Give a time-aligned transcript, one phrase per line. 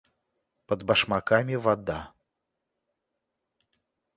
[0.65, 1.99] Под башмаками вода.